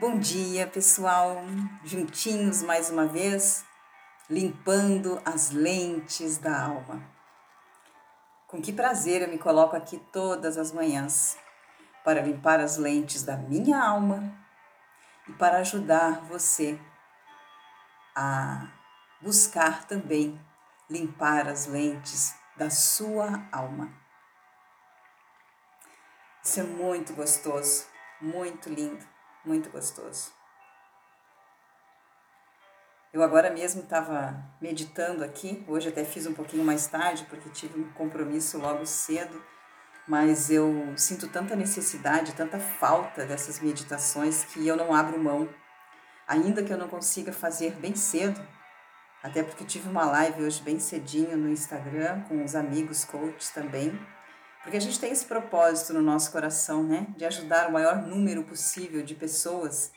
Bom 0.00 0.16
dia, 0.16 0.64
pessoal. 0.64 1.38
Juntinhos 1.82 2.62
mais 2.62 2.88
uma 2.88 3.04
vez, 3.04 3.64
limpando 4.30 5.20
as 5.24 5.50
lentes 5.50 6.38
da 6.38 6.66
alma. 6.66 7.02
Com 8.46 8.62
que 8.62 8.72
prazer 8.72 9.22
eu 9.22 9.28
me 9.28 9.38
coloco 9.38 9.74
aqui 9.74 9.98
todas 10.12 10.56
as 10.56 10.70
manhãs 10.70 11.36
para 12.04 12.22
limpar 12.22 12.60
as 12.60 12.76
lentes 12.76 13.24
da 13.24 13.36
minha 13.36 13.76
alma 13.82 14.32
e 15.26 15.32
para 15.32 15.58
ajudar 15.58 16.20
você 16.26 16.78
a 18.14 18.68
buscar 19.20 19.84
também 19.84 20.40
limpar 20.88 21.48
as 21.48 21.66
lentes 21.66 22.36
da 22.56 22.70
sua 22.70 23.48
alma. 23.50 23.92
Isso 26.40 26.60
é 26.60 26.62
muito 26.62 27.14
gostoso, 27.14 27.84
muito 28.22 28.68
lindo 28.68 29.17
muito 29.48 29.70
gostoso. 29.70 30.30
Eu 33.10 33.22
agora 33.22 33.50
mesmo 33.50 33.82
estava 33.82 34.36
meditando 34.60 35.24
aqui, 35.24 35.64
hoje 35.66 35.88
até 35.88 36.04
fiz 36.04 36.26
um 36.26 36.34
pouquinho 36.34 36.62
mais 36.62 36.86
tarde, 36.86 37.24
porque 37.24 37.48
tive 37.48 37.80
um 37.80 37.90
compromisso 37.92 38.58
logo 38.58 38.84
cedo, 38.84 39.42
mas 40.06 40.50
eu 40.50 40.92
sinto 40.96 41.26
tanta 41.28 41.56
necessidade, 41.56 42.34
tanta 42.34 42.60
falta 42.60 43.24
dessas 43.24 43.60
meditações 43.60 44.44
que 44.44 44.68
eu 44.68 44.76
não 44.76 44.94
abro 44.94 45.18
mão, 45.18 45.48
ainda 46.26 46.62
que 46.62 46.72
eu 46.72 46.76
não 46.76 46.88
consiga 46.88 47.32
fazer 47.32 47.72
bem 47.76 47.96
cedo, 47.96 48.46
até 49.22 49.42
porque 49.42 49.64
tive 49.64 49.88
uma 49.88 50.04
live 50.04 50.44
hoje 50.44 50.62
bem 50.62 50.78
cedinho 50.78 51.36
no 51.36 51.48
Instagram 51.48 52.20
com 52.28 52.44
os 52.44 52.54
amigos 52.54 53.06
coaches 53.06 53.50
também, 53.50 53.98
porque 54.62 54.76
a 54.76 54.80
gente 54.80 54.98
tem 54.98 55.12
esse 55.12 55.24
propósito 55.24 55.92
no 55.92 56.02
nosso 56.02 56.30
coração, 56.30 56.82
né? 56.82 57.06
De 57.16 57.24
ajudar 57.24 57.68
o 57.68 57.72
maior 57.72 57.96
número 58.06 58.42
possível 58.44 59.02
de 59.02 59.14
pessoas. 59.14 59.92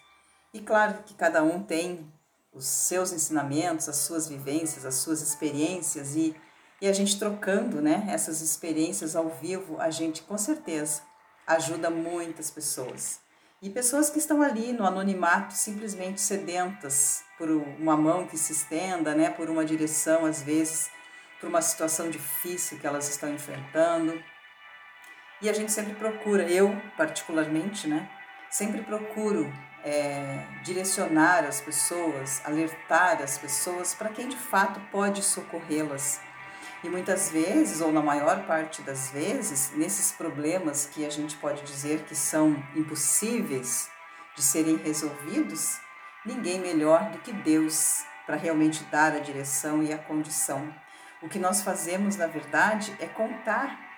E 0.53 0.59
claro 0.59 1.03
que 1.05 1.13
cada 1.13 1.43
um 1.43 1.63
tem 1.63 2.11
os 2.53 2.65
seus 2.65 3.11
ensinamentos, 3.11 3.87
as 3.87 3.97
suas 3.97 4.27
vivências, 4.27 4.85
as 4.85 4.95
suas 4.95 5.21
experiências 5.21 6.15
e, 6.15 6.35
e 6.81 6.87
a 6.87 6.93
gente 6.93 7.17
trocando, 7.17 7.81
né? 7.81 8.05
Essas 8.09 8.41
experiências 8.41 9.15
ao 9.15 9.29
vivo, 9.29 9.79
a 9.79 9.89
gente 9.89 10.21
com 10.23 10.37
certeza 10.37 11.01
ajuda 11.47 11.89
muitas 11.89 12.51
pessoas. 12.51 13.19
E 13.61 13.69
pessoas 13.69 14.09
que 14.09 14.17
estão 14.19 14.41
ali 14.41 14.73
no 14.73 14.85
anonimato, 14.85 15.53
simplesmente 15.53 16.19
sedentas 16.19 17.23
por 17.37 17.49
uma 17.49 17.95
mão 17.95 18.25
que 18.27 18.37
se 18.37 18.53
estenda, 18.53 19.13
né? 19.13 19.29
Por 19.29 19.49
uma 19.49 19.63
direção, 19.63 20.25
às 20.25 20.41
vezes, 20.41 20.89
por 21.39 21.47
uma 21.47 21.61
situação 21.61 22.09
difícil 22.09 22.79
que 22.79 22.87
elas 22.87 23.09
estão 23.09 23.33
enfrentando 23.33 24.21
e 25.41 25.49
a 25.49 25.53
gente 25.53 25.71
sempre 25.71 25.93
procura, 25.93 26.43
eu 26.43 26.79
particularmente, 26.95 27.87
né? 27.87 28.07
Sempre 28.49 28.81
procuro 28.81 29.51
é, 29.83 30.45
direcionar 30.63 31.43
as 31.45 31.59
pessoas, 31.59 32.41
alertar 32.45 33.21
as 33.21 33.37
pessoas 33.37 33.95
para 33.95 34.09
quem 34.09 34.27
de 34.27 34.37
fato 34.37 34.79
pode 34.91 35.23
socorrê-las. 35.23 36.19
E 36.83 36.89
muitas 36.89 37.31
vezes, 37.31 37.81
ou 37.81 37.91
na 37.91 38.01
maior 38.01 38.45
parte 38.45 38.81
das 38.81 39.11
vezes, 39.11 39.71
nesses 39.75 40.11
problemas 40.11 40.85
que 40.85 41.05
a 41.05 41.09
gente 41.09 41.35
pode 41.37 41.61
dizer 41.63 42.03
que 42.03 42.15
são 42.15 42.55
impossíveis 42.75 43.89
de 44.35 44.41
serem 44.41 44.77
resolvidos, 44.77 45.79
ninguém 46.25 46.59
melhor 46.59 47.11
do 47.11 47.19
que 47.19 47.31
Deus 47.31 48.03
para 48.25 48.35
realmente 48.35 48.83
dar 48.85 49.13
a 49.13 49.19
direção 49.19 49.83
e 49.83 49.93
a 49.93 49.97
condição. 49.97 50.73
O 51.21 51.29
que 51.29 51.37
nós 51.37 51.61
fazemos, 51.61 52.15
na 52.15 52.27
verdade, 52.27 52.95
é 52.99 53.05
contar 53.05 53.90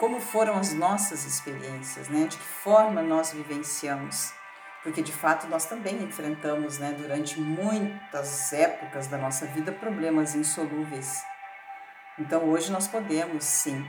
como 0.00 0.18
foram 0.18 0.56
as 0.56 0.72
nossas 0.72 1.26
experiências, 1.26 2.08
né? 2.08 2.26
De 2.26 2.38
que 2.38 2.42
forma 2.42 3.02
nós 3.02 3.32
vivenciamos. 3.32 4.32
Porque 4.82 5.02
de 5.02 5.12
fato 5.12 5.46
nós 5.46 5.66
também 5.66 6.02
enfrentamos, 6.02 6.78
né, 6.78 6.94
durante 6.98 7.38
muitas 7.38 8.50
épocas 8.50 9.08
da 9.08 9.18
nossa 9.18 9.44
vida 9.44 9.70
problemas 9.70 10.34
insolúveis. 10.34 11.22
Então 12.18 12.48
hoje 12.48 12.72
nós 12.72 12.88
podemos 12.88 13.44
sim. 13.44 13.86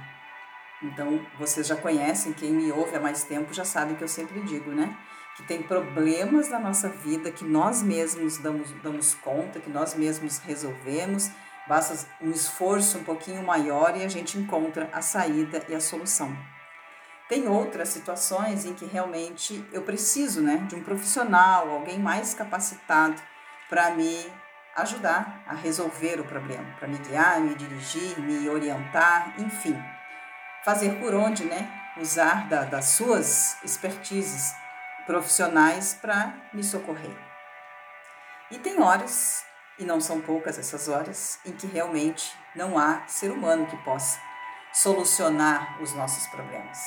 Então 0.84 1.26
vocês 1.40 1.66
já 1.66 1.78
conhecem, 1.78 2.34
quem 2.34 2.52
me 2.52 2.70
ouve 2.74 2.98
há 2.98 3.00
mais 3.00 3.24
tempo 3.24 3.54
já 3.54 3.64
sabe 3.64 3.96
que 3.96 4.04
eu 4.04 4.08
sempre 4.10 4.42
digo, 4.42 4.72
né? 4.72 4.98
Que 5.38 5.44
tem 5.44 5.64
problemas 5.64 6.50
na 6.50 6.60
nossa 6.60 6.90
vida 6.90 7.32
que 7.32 7.46
nós 7.46 7.82
mesmos 7.82 8.38
damos, 8.38 8.70
damos 8.84 9.14
conta, 9.14 9.62
que 9.62 9.70
nós 9.70 9.96
mesmos 9.96 10.40
resolvemos 10.40 11.32
Basta 11.72 12.06
um 12.20 12.32
esforço 12.32 12.98
um 12.98 13.04
pouquinho 13.06 13.42
maior 13.42 13.96
e 13.96 14.04
a 14.04 14.10
gente 14.10 14.38
encontra 14.38 14.90
a 14.92 15.02
saída 15.02 15.64
e 15.70 15.74
a 15.74 15.80
solução. 15.80 16.38
Tem 17.30 17.48
outras 17.48 17.88
situações 17.88 18.66
em 18.66 18.74
que 18.74 18.84
realmente 18.84 19.66
eu 19.72 19.82
preciso 19.82 20.42
né, 20.42 20.58
de 20.68 20.76
um 20.76 20.84
profissional, 20.84 21.70
alguém 21.70 21.98
mais 21.98 22.34
capacitado 22.34 23.16
para 23.70 23.92
me 23.92 24.30
ajudar 24.76 25.46
a 25.48 25.56
resolver 25.56 26.20
o 26.20 26.26
problema, 26.26 26.76
para 26.78 26.90
me 26.90 26.98
guiar, 26.98 27.40
me 27.40 27.56
dirigir, 27.56 28.20
me 28.20 28.50
orientar, 28.50 29.34
enfim. 29.40 29.82
Fazer 30.66 31.00
por 31.00 31.14
onde, 31.14 31.46
né? 31.46 31.72
Usar 31.96 32.50
da, 32.50 32.66
das 32.66 32.88
suas 32.88 33.56
expertises 33.64 34.54
profissionais 35.06 35.94
para 35.94 36.34
me 36.52 36.66
socorrer. 36.66 37.16
E 38.52 38.60
tem 38.60 38.82
horas 38.82 39.50
e 39.78 39.86
não 39.86 40.00
são 40.00 40.22
poucas 40.22 40.58
essas 40.58 40.88
horas 40.88 41.40
em 41.46 41.52
que 41.52 41.68
realmente 41.68 42.36
não 42.56 42.78
há 42.78 43.06
ser 43.08 43.32
humano 43.32 43.66
que 43.68 43.78
possa 43.78 44.20
solucionar 44.74 45.82
os 45.82 45.94
nossos 45.94 46.28
problemas. 46.28 46.80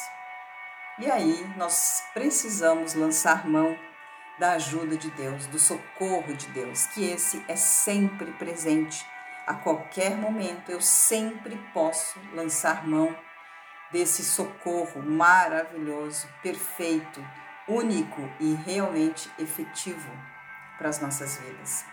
E 0.99 1.11
aí 1.11 1.45
nós 1.56 2.05
precisamos 2.15 2.95
lançar 2.95 3.47
mão 3.47 3.77
da 4.39 4.53
ajuda 4.53 4.97
de 4.97 5.11
Deus, 5.11 5.47
do 5.47 5.59
socorro 5.59 6.34
de 6.34 6.47
Deus, 6.49 6.87
que 6.87 7.05
esse 7.05 7.45
é 7.49 7.56
sempre 7.56 8.33
presente. 8.33 9.05
A 9.47 9.55
qualquer 9.55 10.16
momento 10.16 10.71
eu 10.71 10.81
sempre 10.81 11.56
posso 11.72 12.19
lançar 12.33 12.87
mão 12.87 13.15
desse 13.93 14.25
socorro 14.25 15.03
maravilhoso, 15.03 16.28
perfeito, 16.43 17.25
único 17.69 18.28
e 18.41 18.55
realmente 18.55 19.31
efetivo 19.39 20.11
para 20.78 20.89
as 20.89 21.01
nossas 21.01 21.39
vidas. 21.39 21.84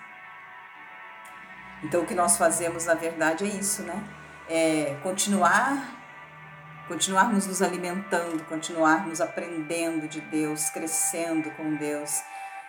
Então, 1.83 2.03
o 2.03 2.05
que 2.05 2.13
nós 2.13 2.37
fazemos, 2.37 2.85
na 2.85 2.93
verdade, 2.93 3.43
é 3.43 3.47
isso, 3.47 3.81
né? 3.83 4.03
É 4.47 4.97
continuar, 5.01 5.95
continuarmos 6.87 7.47
nos 7.47 7.61
alimentando, 7.61 8.43
continuarmos 8.45 9.19
aprendendo 9.19 10.07
de 10.07 10.21
Deus, 10.21 10.69
crescendo 10.69 11.49
com 11.51 11.75
Deus, 11.75 12.21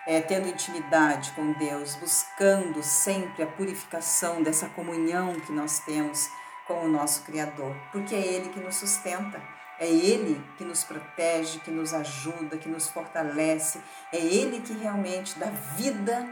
é, 0.07 0.21
tendo 0.21 0.49
intimidade 0.49 1.33
com 1.33 1.53
Deus, 1.53 1.95
buscando 1.97 2.83
sempre 2.83 3.43
a 3.43 3.47
purificação 3.47 4.43
dessa 4.43 4.69
comunhão 4.71 5.35
que 5.41 5.53
nós 5.53 5.81
temos 5.81 6.29
com 6.67 6.85
o 6.85 6.89
nosso 6.89 7.23
Criador, 7.25 7.75
porque 7.91 8.15
é 8.15 8.21
Ele 8.21 8.49
que 8.49 8.61
nos 8.61 8.77
sustenta. 8.77 9.41
É 9.79 9.89
Ele 9.89 10.41
que 10.57 10.65
nos 10.65 10.85
protege, 10.85 11.59
que 11.59 11.71
nos 11.71 11.93
ajuda, 11.93 12.57
que 12.57 12.69
nos 12.69 12.89
fortalece. 12.89 13.81
É 14.13 14.17
Ele 14.17 14.61
que 14.61 14.73
realmente 14.75 15.37
dá 15.39 15.47
vida 15.77 16.25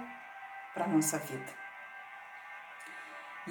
para 0.73 0.85
a 0.85 0.89
nossa 0.89 1.19
vida. 1.19 1.60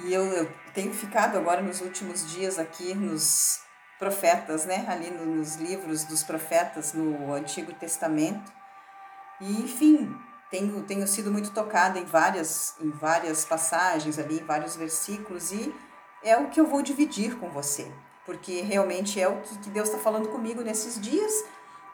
E 0.04 0.12
eu, 0.12 0.24
eu 0.24 0.50
tenho 0.74 0.92
ficado 0.92 1.36
agora 1.36 1.60
nos 1.60 1.80
últimos 1.80 2.30
dias 2.30 2.58
aqui 2.58 2.94
nos 2.94 3.60
profetas, 3.98 4.64
né? 4.64 4.86
Ali 4.88 5.10
nos 5.10 5.56
livros 5.56 6.04
dos 6.04 6.22
profetas 6.22 6.92
no 6.94 7.34
Antigo 7.34 7.72
Testamento. 7.74 8.50
E, 9.40 9.62
enfim, 9.62 10.14
tenho, 10.50 10.82
tenho 10.82 11.06
sido 11.06 11.30
muito 11.30 11.50
tocada 11.52 11.98
em 11.98 12.04
várias, 12.04 12.74
em 12.80 12.90
várias 12.90 13.44
passagens 13.44 14.18
ali, 14.18 14.40
em 14.40 14.44
vários 14.44 14.76
versículos, 14.76 15.52
e 15.52 15.74
é 16.22 16.36
o 16.36 16.48
que 16.48 16.60
eu 16.60 16.66
vou 16.66 16.82
dividir 16.82 17.38
com 17.38 17.48
você, 17.48 17.90
porque 18.26 18.60
realmente 18.60 19.20
é 19.20 19.28
o 19.28 19.40
que, 19.40 19.58
que 19.58 19.70
Deus 19.70 19.88
está 19.88 20.00
falando 20.00 20.28
comigo 20.28 20.60
nesses 20.60 21.00
dias, 21.00 21.32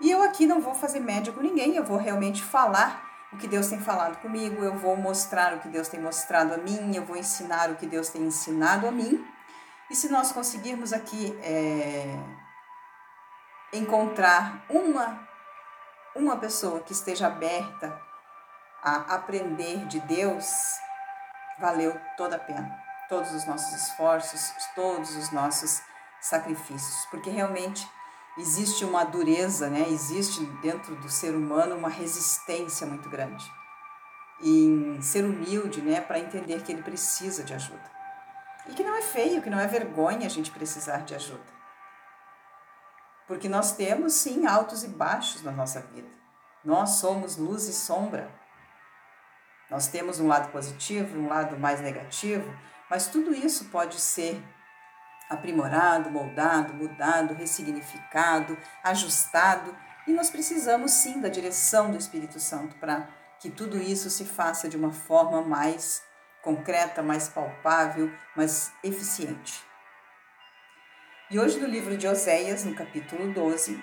e 0.01 0.11
eu 0.11 0.23
aqui 0.23 0.47
não 0.47 0.61
vou 0.61 0.75
fazer 0.75 1.01
média 1.01 1.33
com 1.33 1.41
ninguém, 1.41 1.77
eu 1.77 1.85
vou 1.85 1.99
realmente 1.99 2.43
falar 2.43 3.06
o 3.33 3.37
que 3.37 3.49
Deus 3.49 3.69
tem 3.69 3.81
falado 3.81 4.21
comigo, 4.21 4.63
eu 4.63 4.79
vou 4.79 4.97
mostrar 4.97 5.55
o 5.55 5.61
que 5.61 5.69
Deus 5.69 5.89
tem 5.89 6.01
mostrado 6.01 6.55
a 6.55 6.57
mim, 6.57 6.95
eu 6.95 7.05
vou 7.05 7.17
ensinar 7.17 7.71
o 7.71 7.77
que 7.77 7.87
Deus 7.87 8.09
tem 8.09 8.23
ensinado 8.23 8.87
a 8.87 8.91
mim. 8.91 9.27
E 9.91 9.95
se 9.95 10.09
nós 10.09 10.33
conseguirmos 10.33 10.93
aqui 10.93 11.37
é, 11.43 12.19
encontrar 13.73 14.65
uma, 14.69 15.29
uma 16.15 16.37
pessoa 16.37 16.81
que 16.81 16.93
esteja 16.93 17.27
aberta 17.27 18.01
a 18.83 19.15
aprender 19.15 19.87
de 19.87 20.01
Deus, 20.01 20.47
valeu 21.59 21.99
toda 22.17 22.37
a 22.37 22.39
pena. 22.41 22.79
Todos 23.09 23.33
os 23.33 23.45
nossos 23.47 23.73
esforços, 23.73 24.53
todos 24.75 25.15
os 25.17 25.31
nossos 25.31 25.83
sacrifícios, 26.21 27.07
porque 27.11 27.31
realmente 27.31 27.89
existe 28.39 28.85
uma 28.85 29.05
dureza, 29.05 29.69
né? 29.69 29.87
Existe 29.89 30.45
dentro 30.63 30.95
do 30.97 31.09
ser 31.09 31.35
humano 31.35 31.77
uma 31.77 31.89
resistência 31.89 32.87
muito 32.87 33.09
grande 33.09 33.45
em 34.41 35.01
ser 35.01 35.25
humilde, 35.25 35.81
né, 35.81 36.01
para 36.01 36.19
entender 36.19 36.63
que 36.63 36.73
ele 36.73 36.83
precisa 36.83 37.43
de 37.43 37.55
ajuda. 37.55 37.91
E 38.69 38.75
que 38.75 38.83
não 38.83 38.95
é 38.95 39.03
feio, 39.03 39.41
que 39.41 39.51
não 39.51 39.59
é 39.59 39.67
vergonha 39.67 40.27
a 40.27 40.31
gente 40.31 40.51
precisar 40.51 40.99
de 40.99 41.15
ajuda. 41.15 41.57
Porque 43.27 43.49
nós 43.49 43.73
temos 43.73 44.13
sim 44.13 44.47
altos 44.47 44.85
e 44.85 44.89
baixos 44.89 45.43
na 45.43 45.51
nossa 45.51 45.81
vida. 45.81 46.09
Nós 46.65 46.91
somos 46.91 47.37
luz 47.37 47.69
e 47.69 47.73
sombra. 47.73 48.31
Nós 49.71 49.89
temos 49.89 50.21
um 50.21 50.29
lado 50.29 50.51
positivo, 50.53 51.19
um 51.19 51.29
lado 51.29 51.59
mais 51.59 51.81
negativo, 51.81 52.53
mas 52.89 53.09
tudo 53.09 53.35
isso 53.35 53.67
pode 53.67 54.01
ser 54.01 54.41
aprimorado, 55.29 56.11
moldado, 56.11 56.75
mudado, 56.75 57.35
ressignificado, 57.35 58.57
ajustado, 58.83 59.77
e 60.07 60.13
nós 60.13 60.31
precisamos 60.31 60.93
sim 60.93 61.21
da 61.21 61.29
direção 61.29 61.91
do 61.91 61.99
Espírito 61.99 62.39
Santo 62.39 62.77
para 62.77 63.09
que 63.41 63.51
tudo 63.51 63.77
isso 63.77 64.09
se 64.09 64.25
faça 64.25 64.69
de 64.69 64.77
uma 64.77 64.93
forma 64.93 65.43
mais 65.43 66.03
concreta, 66.43 67.03
mais 67.03 67.29
palpável, 67.29 68.11
mais 68.37 68.73
eficiente. 68.83 69.65
E 71.29 71.41
hoje 71.41 71.59
no 71.59 71.67
livro 71.67 71.97
de 71.97 72.07
Oséias, 72.07 72.65
no 72.65 72.75
capítulo 72.75 73.33
12, 73.33 73.83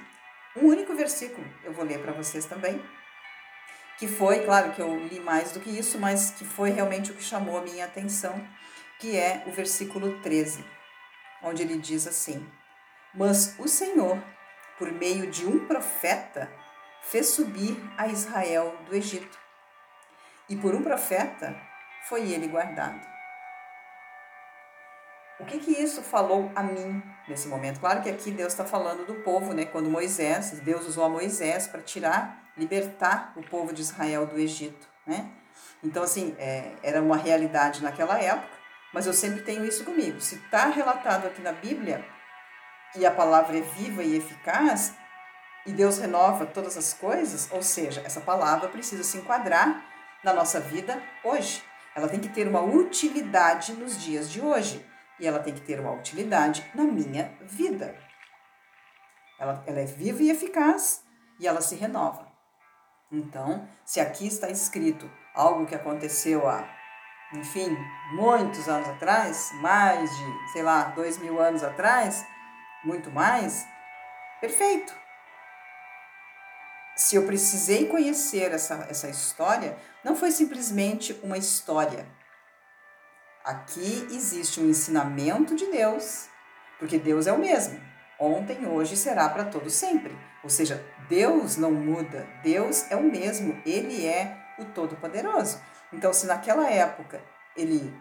um 0.55 0.67
único 0.67 0.95
versículo 0.95 1.45
eu 1.63 1.73
vou 1.73 1.83
ler 1.83 1.99
para 2.01 2.13
vocês 2.13 2.45
também, 2.45 2.81
que 3.97 4.07
foi, 4.07 4.45
claro 4.45 4.71
que 4.71 4.81
eu 4.81 4.97
li 4.97 5.19
mais 5.19 5.51
do 5.51 5.59
que 5.59 5.69
isso, 5.69 5.99
mas 5.99 6.31
que 6.31 6.45
foi 6.45 6.71
realmente 6.71 7.11
o 7.11 7.13
que 7.13 7.23
chamou 7.23 7.57
a 7.57 7.61
minha 7.61 7.85
atenção, 7.85 8.41
que 8.99 9.17
é 9.17 9.43
o 9.45 9.51
versículo 9.51 10.21
13, 10.21 10.65
onde 11.43 11.61
ele 11.61 11.77
diz 11.77 12.07
assim: 12.07 12.47
Mas 13.13 13.55
o 13.59 13.67
Senhor, 13.67 14.21
por 14.77 14.91
meio 14.91 15.29
de 15.29 15.45
um 15.45 15.67
profeta, 15.67 16.49
fez 17.01 17.27
subir 17.27 17.77
a 17.97 18.07
Israel 18.07 18.75
do 18.87 18.95
Egito. 18.95 19.37
E 20.49 20.55
por 20.55 20.73
um 20.73 20.81
profeta 20.81 21.55
foi 22.07 22.31
ele 22.31 22.47
guardado. 22.47 23.13
O 25.39 25.45
que 25.45 25.59
que 25.59 25.71
isso 25.71 26.01
falou 26.01 26.51
a 26.55 26.63
mim 26.63 27.03
nesse 27.27 27.47
momento? 27.47 27.79
Claro 27.79 28.01
que 28.01 28.09
aqui 28.09 28.31
Deus 28.31 28.53
está 28.53 28.63
falando 28.63 29.05
do 29.05 29.15
povo, 29.15 29.53
né? 29.53 29.65
Quando 29.65 29.89
Moisés, 29.89 30.51
Deus 30.61 30.87
usou 30.87 31.03
a 31.03 31.09
Moisés 31.09 31.67
para 31.67 31.81
tirar, 31.81 32.51
libertar 32.55 33.33
o 33.35 33.43
povo 33.43 33.73
de 33.73 33.81
Israel 33.81 34.25
do 34.25 34.37
Egito, 34.37 34.87
né? 35.05 35.31
Então, 35.83 36.03
assim, 36.03 36.35
é, 36.37 36.71
era 36.81 37.01
uma 37.01 37.17
realidade 37.17 37.83
naquela 37.83 38.17
época, 38.19 38.62
mas 38.93 39.07
eu 39.07 39.13
sempre 39.13 39.41
tenho 39.41 39.65
isso 39.65 39.83
comigo. 39.83 40.21
Se 40.21 40.35
está 40.35 40.67
relatado 40.67 41.25
aqui 41.25 41.41
na 41.41 41.51
Bíblia 41.51 42.05
e 42.95 43.05
a 43.05 43.11
palavra 43.11 43.57
é 43.57 43.61
viva 43.61 44.03
e 44.03 44.15
eficaz, 44.15 44.93
e 45.65 45.71
Deus 45.71 45.97
renova 45.97 46.45
todas 46.45 46.77
as 46.77 46.93
coisas, 46.93 47.49
ou 47.51 47.63
seja, 47.63 48.01
essa 48.05 48.21
palavra 48.21 48.69
precisa 48.69 49.03
se 49.03 49.17
enquadrar 49.17 49.83
na 50.23 50.33
nossa 50.33 50.59
vida 50.59 51.01
hoje. 51.23 51.63
Ela 51.95 52.07
tem 52.07 52.19
que 52.19 52.29
ter 52.29 52.47
uma 52.47 52.61
utilidade 52.61 53.73
nos 53.73 54.01
dias 54.01 54.29
de 54.29 54.41
hoje. 54.41 54.85
E 55.19 55.27
ela 55.27 55.39
tem 55.39 55.53
que 55.53 55.61
ter 55.61 55.79
uma 55.79 55.93
utilidade 55.93 56.69
na 56.73 56.83
minha 56.83 57.37
vida. 57.41 57.95
Ela, 59.39 59.63
ela 59.65 59.79
é 59.79 59.85
viva 59.85 60.21
e 60.21 60.29
eficaz 60.29 61.03
e 61.39 61.47
ela 61.47 61.61
se 61.61 61.75
renova. 61.75 62.31
Então, 63.11 63.67
se 63.85 63.99
aqui 63.99 64.27
está 64.27 64.49
escrito 64.49 65.09
algo 65.35 65.65
que 65.65 65.75
aconteceu 65.75 66.47
há, 66.47 66.67
enfim, 67.33 67.77
muitos 68.11 68.67
anos 68.67 68.87
atrás, 68.89 69.51
mais 69.55 70.09
de, 70.09 70.51
sei 70.51 70.61
lá, 70.63 70.83
dois 70.85 71.17
mil 71.17 71.39
anos 71.39 71.63
atrás, 71.63 72.25
muito 72.83 73.09
mais, 73.11 73.67
perfeito. 74.39 74.93
Se 76.95 77.15
eu 77.15 77.25
precisei 77.25 77.87
conhecer 77.87 78.51
essa, 78.51 78.85
essa 78.89 79.09
história, 79.09 79.77
não 80.03 80.15
foi 80.15 80.31
simplesmente 80.31 81.19
uma 81.23 81.37
história. 81.37 82.05
Aqui 83.43 84.07
existe 84.11 84.61
um 84.61 84.69
ensinamento 84.69 85.55
de 85.55 85.65
Deus, 85.65 86.27
porque 86.77 86.99
Deus 86.99 87.25
é 87.25 87.33
o 87.33 87.39
mesmo. 87.39 87.81
Ontem, 88.19 88.65
hoje 88.67 88.95
será 88.95 89.27
para 89.27 89.45
todo 89.45 89.69
sempre. 89.69 90.15
Ou 90.43 90.49
seja, 90.49 90.85
Deus 91.09 91.57
não 91.57 91.71
muda, 91.71 92.27
Deus 92.43 92.89
é 92.91 92.95
o 92.95 93.03
mesmo, 93.03 93.59
ele 93.65 94.05
é 94.05 94.37
o 94.59 94.65
todo-poderoso. 94.65 95.59
Então, 95.93 96.11
se 96.11 96.25
naquela 96.25 96.69
época 96.69 97.23
ele 97.55 97.95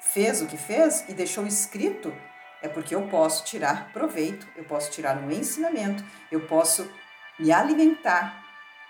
fez 0.00 0.40
o 0.40 0.46
que 0.46 0.56
fez 0.56 1.08
e 1.08 1.14
deixou 1.14 1.46
escrito, 1.46 2.14
é 2.62 2.68
porque 2.68 2.94
eu 2.94 3.08
posso 3.08 3.44
tirar 3.44 3.92
proveito, 3.92 4.46
eu 4.56 4.64
posso 4.64 4.90
tirar 4.90 5.16
um 5.16 5.30
ensinamento, 5.30 6.04
eu 6.30 6.46
posso 6.46 6.90
me 7.38 7.52
alimentar 7.52 8.44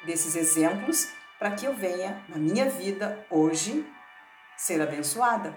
desses 0.04 0.34
exemplos 0.34 1.08
para 1.38 1.52
que 1.52 1.66
eu 1.66 1.74
venha, 1.74 2.22
na 2.28 2.36
minha 2.36 2.68
vida, 2.68 3.24
hoje, 3.30 3.86
ser 4.56 4.82
abençoada, 4.82 5.54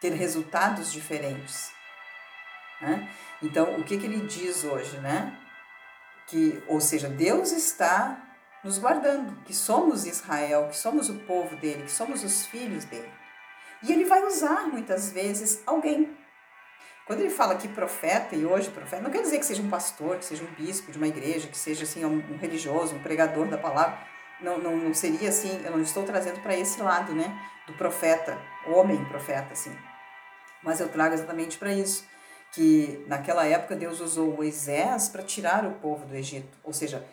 ter 0.00 0.12
resultados 0.12 0.90
diferentes. 0.90 1.70
Né? 2.80 3.08
Então, 3.42 3.78
o 3.78 3.84
que, 3.84 3.98
que 3.98 4.06
ele 4.06 4.26
diz 4.26 4.64
hoje, 4.64 4.98
né? 4.98 5.38
Que, 6.26 6.62
ou 6.66 6.80
seja, 6.80 7.08
Deus 7.08 7.52
está 7.52 8.31
nos 8.62 8.78
guardando, 8.78 9.36
que 9.44 9.54
somos 9.54 10.06
Israel, 10.06 10.68
que 10.68 10.76
somos 10.76 11.08
o 11.08 11.14
povo 11.20 11.56
dele, 11.56 11.84
que 11.84 11.90
somos 11.90 12.22
os 12.22 12.46
filhos 12.46 12.84
dele. 12.84 13.10
E 13.82 13.92
ele 13.92 14.04
vai 14.04 14.24
usar 14.24 14.68
muitas 14.68 15.10
vezes 15.10 15.62
alguém. 15.66 16.16
Quando 17.06 17.20
ele 17.20 17.30
fala 17.30 17.56
que 17.56 17.66
profeta, 17.66 18.36
e 18.36 18.46
hoje 18.46 18.70
profeta, 18.70 19.02
não 19.02 19.10
quer 19.10 19.22
dizer 19.22 19.38
que 19.38 19.46
seja 19.46 19.62
um 19.62 19.68
pastor, 19.68 20.18
que 20.18 20.24
seja 20.24 20.44
um 20.44 20.54
bispo 20.54 20.92
de 20.92 20.98
uma 20.98 21.08
igreja, 21.08 21.48
que 21.48 21.58
seja 21.58 21.82
assim 21.82 22.04
um, 22.04 22.36
religioso, 22.36 22.94
um 22.94 23.02
pregador 23.02 23.48
da 23.48 23.58
palavra, 23.58 23.98
não, 24.40 24.58
não, 24.58 24.76
não 24.76 24.94
seria 24.94 25.28
assim, 25.28 25.60
eu 25.64 25.72
não 25.72 25.80
estou 25.80 26.04
trazendo 26.04 26.40
para 26.40 26.56
esse 26.56 26.80
lado, 26.80 27.12
né, 27.12 27.36
do 27.66 27.72
profeta, 27.74 28.38
homem 28.66 29.04
profeta, 29.06 29.52
assim. 29.52 29.76
Mas 30.62 30.78
eu 30.78 30.88
trago 30.88 31.14
exatamente 31.14 31.58
para 31.58 31.72
isso, 31.72 32.06
que 32.52 33.04
naquela 33.08 33.44
época 33.46 33.74
Deus 33.74 34.00
usou 34.00 34.36
Moisés 34.36 35.08
para 35.08 35.22
tirar 35.22 35.66
o 35.66 35.72
povo 35.72 36.06
do 36.06 36.14
Egito. 36.14 36.56
Ou 36.62 36.72
seja, 36.72 37.04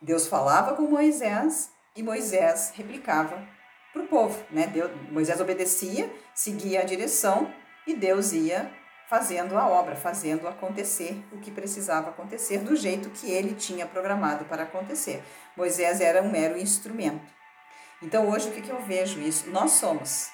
Deus 0.00 0.26
falava 0.26 0.74
com 0.74 0.82
Moisés 0.82 1.70
e 1.94 2.02
Moisés 2.02 2.72
replicava 2.74 3.46
para 3.92 4.02
o 4.02 4.06
povo, 4.06 4.42
né? 4.50 4.66
Deus, 4.66 4.90
Moisés 5.10 5.40
obedecia, 5.40 6.10
seguia 6.34 6.80
a 6.80 6.84
direção 6.84 7.52
e 7.86 7.94
Deus 7.94 8.32
ia 8.32 8.72
fazendo 9.08 9.58
a 9.58 9.66
obra, 9.66 9.96
fazendo 9.96 10.46
acontecer 10.46 11.20
o 11.32 11.38
que 11.38 11.50
precisava 11.50 12.10
acontecer 12.10 12.58
do 12.58 12.76
jeito 12.76 13.10
que 13.10 13.30
ele 13.30 13.54
tinha 13.54 13.84
programado 13.84 14.44
para 14.44 14.62
acontecer. 14.62 15.22
Moisés 15.56 16.00
era 16.00 16.22
um 16.22 16.30
mero 16.30 16.56
instrumento. 16.56 17.26
Então 18.00 18.30
hoje 18.30 18.48
o 18.48 18.52
que, 18.52 18.62
que 18.62 18.70
eu 18.70 18.80
vejo 18.82 19.20
isso? 19.20 19.50
Nós 19.50 19.72
somos 19.72 20.30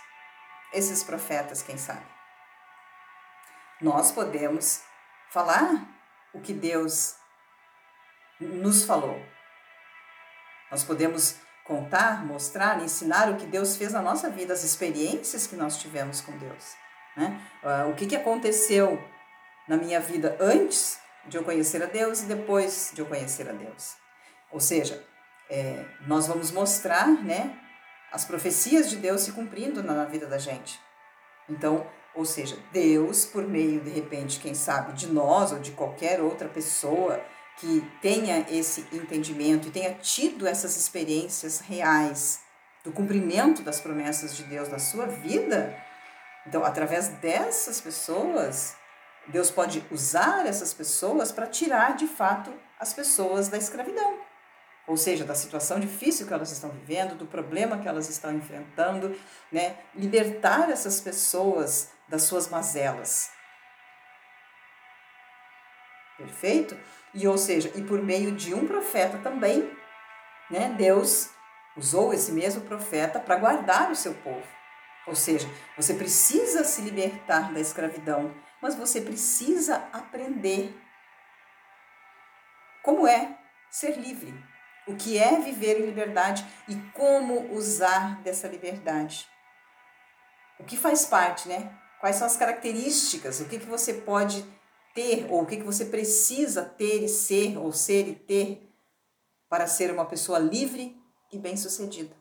esses 0.73 1.03
profetas, 1.03 1.63
quem 1.63 1.79
sabe. 1.79 2.07
Nós 3.81 4.13
podemos 4.13 4.83
falar 5.31 5.89
o 6.35 6.41
que 6.41 6.53
Deus 6.53 7.17
nos 8.39 8.85
falou. 8.85 9.19
Nós 10.71 10.85
podemos 10.85 11.37
contar, 11.65 12.25
mostrar, 12.25 12.83
ensinar 12.83 13.31
o 13.31 13.37
que 13.37 13.47
Deus 13.47 13.77
fez 13.77 13.93
na 13.93 14.01
nossa 14.01 14.31
vida, 14.31 14.53
as 14.53 14.63
experiências 14.63 15.47
que 15.47 15.57
nós 15.57 15.79
tivemos 15.79 16.21
com 16.21 16.37
Deus. 16.39 16.75
Né? 17.17 17.41
Uh, 17.63 17.91
o 17.91 17.95
que, 17.95 18.07
que 18.07 18.17
aconteceu 18.17 19.03
na 19.67 19.77
minha 19.77 20.01
vida 20.01 20.37
antes 20.39 21.01
de 21.27 21.37
eu 21.37 21.43
conhecer 21.43 21.83
a 21.83 21.87
Deus 21.87 22.23
e 22.23 22.27
depois 22.27 22.93
de 22.95 23.01
eu 23.01 23.07
conhecer 23.07 23.49
a 23.49 23.53
Deus. 23.53 23.97
Ou 24.53 24.61
seja, 24.61 25.05
é, 25.51 25.85
nós 26.07 26.29
vamos 26.29 26.53
mostrar 26.53 27.09
né, 27.09 27.59
as 28.13 28.25
profecias 28.25 28.89
de 28.89 28.97
Deus 28.97 29.23
se 29.23 29.33
cumprindo 29.33 29.83
na, 29.83 29.93
na 29.93 30.05
vida 30.05 30.27
da 30.27 30.39
gente. 30.39 30.81
Então, 31.49 31.87
ou 32.15 32.25
seja, 32.25 32.57
Deus, 32.73 33.25
por 33.25 33.47
meio, 33.47 33.81
de 33.81 33.91
repente, 33.91 34.41
quem 34.41 34.55
sabe, 34.55 34.93
de 34.93 35.09
nós 35.09 35.53
ou 35.53 35.59
de 35.59 35.73
qualquer 35.73 36.21
outra 36.21 36.49
pessoa 36.49 37.21
que 37.59 37.81
tenha 38.03 38.47
esse 38.51 38.87
entendimento 38.93 39.69
e 39.69 39.71
tenha 39.71 39.95
tido 39.95 40.47
essas 40.47 40.77
experiências 40.77 41.61
reais 41.61 42.41
do 42.85 42.93
cumprimento 42.93 43.63
das 43.63 43.81
promessas 43.81 44.37
de 44.37 44.45
Deus 44.45 44.69
na 44.69 44.79
sua 44.79 45.07
vida, 45.07 45.77
então, 46.47 46.65
através 46.65 47.09
dessas 47.09 47.81
pessoas, 47.81 48.77
Deus 49.27 49.51
pode 49.51 49.85
usar 49.91 50.47
essas 50.47 50.73
pessoas 50.73 51.33
para 51.33 51.47
tirar 51.47 51.97
de 51.97 52.07
fato 52.07 52.55
as 52.79 52.95
pessoas 52.95 53.49
da 53.49 53.59
escravidão. 53.59 54.21
Ou 54.87 54.97
seja, 54.97 55.25
da 55.25 55.35
situação 55.35 55.81
difícil 55.81 56.29
que 56.29 56.33
elas 56.33 56.53
estão 56.53 56.71
vivendo, 56.71 57.17
do 57.17 57.27
problema 57.27 57.79
que 57.79 57.89
elas 57.89 58.09
estão 58.09 58.33
enfrentando, 58.33 59.19
né? 59.51 59.77
Libertar 59.97 60.71
essas 60.71 61.01
pessoas 61.01 61.91
das 62.09 62.23
suas 62.23 62.49
mazelas. 62.49 63.31
Perfeito? 66.17 66.79
E 67.17 67.27
ou 67.27 67.39
seja, 67.39 67.73
e 67.75 67.83
por 67.83 68.03
meio 68.03 68.33
de 68.33 68.53
um 68.53 68.67
profeta 68.67 69.17
também, 69.19 69.75
né, 70.51 70.75
Deus 70.77 71.31
usou 71.75 72.13
esse 72.13 72.31
mesmo 72.31 72.61
profeta 72.61 73.19
para 73.19 73.37
guardar 73.37 73.91
o 73.91 73.97
seu 73.97 74.13
povo. 74.13 74.47
Ou 75.07 75.15
seja, 75.15 75.49
você 75.79 75.95
precisa 75.95 76.63
se 76.63 76.83
libertar 76.83 77.55
da 77.55 77.59
escravidão, 77.59 78.35
mas 78.61 78.75
você 78.75 79.01
precisa 79.01 79.89
aprender 79.95 80.79
como 82.83 83.07
é 83.07 83.39
ser 83.71 83.97
livre, 83.99 84.35
o 84.87 84.95
que 84.95 85.17
é 85.17 85.41
viver 85.41 85.81
em 85.81 85.87
liberdade 85.87 86.45
e 86.69 86.77
como 86.93 87.51
usar 87.55 88.21
dessa 88.21 88.47
liberdade. 88.47 89.27
O 90.59 90.65
que 90.65 90.77
faz 90.77 91.07
parte, 91.07 91.49
né? 91.49 91.73
Quais 91.99 92.17
são 92.17 92.27
as 92.27 92.37
características, 92.37 93.41
o 93.41 93.47
que, 93.47 93.59
que 93.59 93.67
você 93.67 93.95
pode 93.95 94.45
ter, 94.97 95.27
ou 95.31 95.43
o 95.43 95.47
que, 95.47 95.59
que 95.59 95.63
você 95.63 95.85
precisa 95.85 96.65
ter 96.65 97.05
e 97.05 97.09
ser, 97.09 97.59
ou 97.59 97.71
ser 97.71 98.09
e 98.09 98.15
ter, 98.15 98.67
para 99.47 99.67
ser 99.67 99.93
uma 99.93 100.07
pessoa 100.07 100.39
livre 100.39 100.99
e 101.31 101.39
bem-sucedida. 101.39 102.17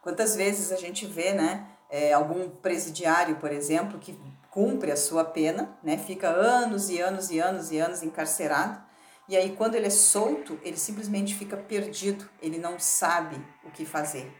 Quantas 0.00 0.34
vezes 0.34 0.72
a 0.72 0.76
gente 0.76 1.04
vê, 1.04 1.34
né, 1.34 1.68
é, 1.90 2.14
algum 2.14 2.48
presidiário, 2.48 3.36
por 3.36 3.52
exemplo, 3.52 3.98
que 3.98 4.18
cumpre 4.50 4.90
a 4.90 4.96
sua 4.96 5.22
pena, 5.22 5.78
né, 5.82 5.98
fica 5.98 6.28
anos 6.28 6.88
e 6.88 6.98
anos 6.98 7.30
e 7.30 7.38
anos 7.38 7.70
e 7.70 7.78
anos 7.78 8.02
encarcerado, 8.02 8.82
e 9.28 9.36
aí 9.36 9.54
quando 9.54 9.74
ele 9.74 9.86
é 9.86 9.90
solto, 9.90 10.58
ele 10.62 10.78
simplesmente 10.78 11.34
fica 11.34 11.58
perdido, 11.58 12.28
ele 12.40 12.56
não 12.56 12.78
sabe 12.78 13.36
o 13.62 13.70
que 13.70 13.84
fazer. 13.84 14.32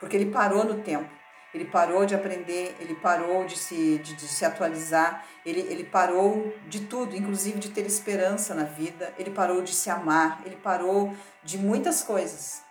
Porque 0.00 0.16
ele 0.16 0.32
parou 0.32 0.64
no 0.64 0.82
tempo, 0.82 1.08
ele 1.56 1.64
parou 1.64 2.04
de 2.04 2.14
aprender, 2.14 2.76
ele 2.78 2.94
parou 2.94 3.46
de 3.46 3.58
se, 3.58 3.98
de, 3.98 4.14
de 4.14 4.28
se 4.28 4.44
atualizar, 4.44 5.24
ele, 5.44 5.60
ele 5.60 5.84
parou 5.84 6.54
de 6.68 6.80
tudo, 6.80 7.16
inclusive 7.16 7.58
de 7.58 7.70
ter 7.70 7.86
esperança 7.86 8.54
na 8.54 8.64
vida, 8.64 9.12
ele 9.18 9.30
parou 9.30 9.62
de 9.62 9.74
se 9.74 9.88
amar, 9.88 10.42
ele 10.44 10.56
parou 10.56 11.16
de 11.42 11.56
muitas 11.56 12.02
coisas. 12.02 12.62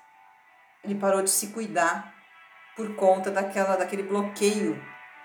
Ele 0.84 0.96
parou 0.96 1.24
de 1.24 1.32
se 1.32 1.48
cuidar 1.48 2.14
por 2.76 2.96
conta 2.96 3.32
daquela, 3.32 3.76
daquele 3.76 4.04
bloqueio 4.04 4.80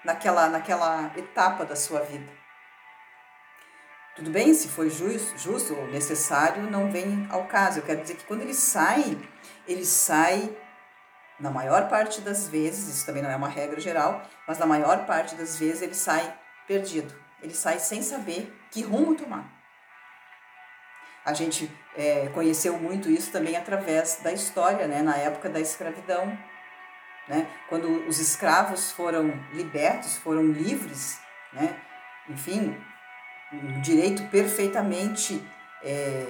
naquela, 0.05 0.49
naquela 0.49 1.13
etapa 1.17 1.65
da 1.65 1.77
sua 1.77 2.01
vida. 2.01 2.41
Tudo 4.17 4.31
bem, 4.31 4.53
se 4.55 4.69
foi 4.69 4.91
justo, 4.91 5.39
justo 5.39 5.75
ou 5.75 5.87
necessário, 5.89 6.63
não 6.71 6.91
vem 6.91 7.27
ao 7.31 7.45
caso. 7.45 7.79
Eu 7.79 7.83
quero 7.83 8.01
dizer 8.01 8.17
que 8.17 8.25
quando 8.25 8.43
ele 8.43 8.55
sai, 8.55 9.19
ele 9.69 9.85
sai, 9.85 10.51
na 11.41 11.51
maior 11.51 11.89
parte 11.89 12.21
das 12.21 12.47
vezes, 12.47 12.95
isso 12.95 13.07
também 13.07 13.23
não 13.23 13.31
é 13.31 13.37
uma 13.37 13.49
regra 13.49 13.81
geral, 13.81 14.23
mas 14.47 14.59
na 14.59 14.67
maior 14.67 15.07
parte 15.07 15.35
das 15.35 15.59
vezes 15.59 15.81
ele 15.81 15.95
sai 15.95 16.39
perdido. 16.67 17.15
Ele 17.43 17.55
sai 17.55 17.79
sem 17.79 18.03
saber 18.03 18.55
que 18.71 18.83
rumo 18.83 19.15
tomar. 19.15 19.51
A 21.25 21.33
gente 21.33 21.71
é, 21.97 22.29
conheceu 22.29 22.79
muito 22.79 23.11
isso 23.11 23.33
também 23.33 23.57
através 23.57 24.21
da 24.23 24.33
história, 24.33 24.87
né? 24.87 25.03
na 25.03 25.17
época 25.17 25.49
da 25.49 25.61
escravidão. 25.61 26.27
Né? 27.27 27.47
Quando 27.69 28.07
os 28.07 28.19
escravos 28.19 28.93
foram 28.93 29.33
libertos, 29.53 30.17
foram 30.17 30.45
livres, 30.47 31.19
né? 31.53 31.75
enfim, 32.29 32.77
um 33.53 33.81
direito 33.81 34.25
perfeitamente 34.29 35.43
é, 35.83 36.27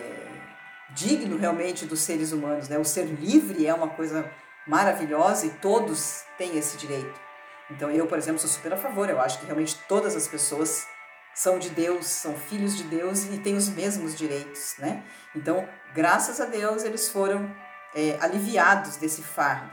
digno 0.90 1.36
realmente 1.36 1.84
dos 1.84 2.00
seres 2.00 2.32
humanos. 2.32 2.68
Né? 2.68 2.78
O 2.78 2.84
ser 2.84 3.06
livre 3.06 3.66
é 3.66 3.74
uma 3.74 3.88
coisa 3.88 4.30
maravilhosa 4.70 5.46
e 5.46 5.50
todos 5.50 6.22
têm 6.38 6.56
esse 6.56 6.76
direito. 6.76 7.20
Então 7.68 7.90
eu, 7.90 8.06
por 8.06 8.16
exemplo, 8.16 8.38
sou 8.38 8.48
super 8.48 8.72
a 8.72 8.76
favor. 8.76 9.10
Eu 9.10 9.20
acho 9.20 9.40
que 9.40 9.46
realmente 9.46 9.76
todas 9.88 10.14
as 10.14 10.28
pessoas 10.28 10.86
são 11.34 11.58
de 11.58 11.70
Deus, 11.70 12.06
são 12.06 12.34
filhos 12.34 12.76
de 12.76 12.84
Deus 12.84 13.24
e 13.24 13.38
têm 13.38 13.56
os 13.56 13.68
mesmos 13.68 14.16
direitos, 14.16 14.76
né? 14.78 15.02
Então, 15.34 15.68
graças 15.92 16.40
a 16.40 16.44
Deus, 16.44 16.84
eles 16.84 17.08
foram 17.08 17.52
é, 17.94 18.16
aliviados 18.20 18.96
desse 18.96 19.22
fardo. 19.22 19.70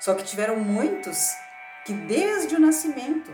Só 0.00 0.14
que 0.14 0.24
tiveram 0.24 0.56
muitos 0.56 1.18
que 1.84 1.92
desde 1.92 2.54
o 2.54 2.60
nascimento 2.60 3.30